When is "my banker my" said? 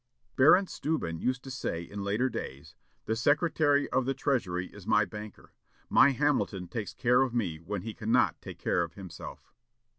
4.87-6.09